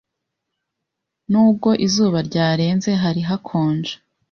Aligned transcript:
Nubwo 1.31 1.69
izuba 1.85 2.19
ryarenze, 2.27 2.91
hari 3.03 3.21
hakonje. 3.29 3.93